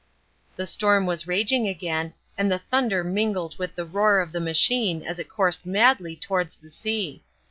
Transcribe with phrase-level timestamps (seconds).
[0.55, 5.03] The storm was raging again, and the thunder mingled with the roar of the machine
[5.03, 7.21] as it coursed madly towards the sea.